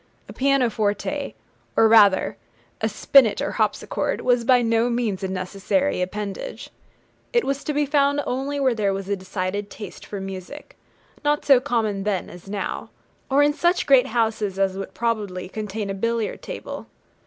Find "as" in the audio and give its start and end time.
12.31-12.47, 14.57-14.75